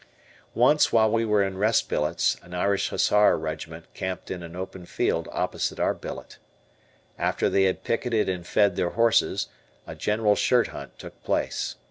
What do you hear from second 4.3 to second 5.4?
in an open field